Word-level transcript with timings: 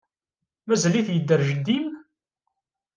Mazal-it 0.67 1.07
yedder 1.11 1.41
jeddi-m? 1.47 1.87